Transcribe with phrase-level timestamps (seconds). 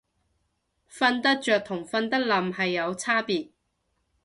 [0.89, 3.51] 瞓得着同瞓得稔係有差別